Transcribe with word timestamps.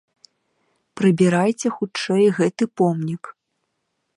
Прыбірайце 1.01 1.67
хутчэй 1.77 2.25
гэты 2.39 2.63
помнік. 2.81 3.23